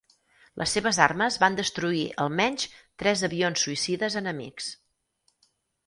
Les 0.61 0.71
seves 0.77 0.99
armes 1.05 1.37
van 1.43 1.59
destruir 1.59 2.01
al 2.25 2.33
menys 2.39 2.67
tres 3.05 3.25
avions 3.31 3.67
suïcides 3.67 4.21
enemics. 4.27 4.77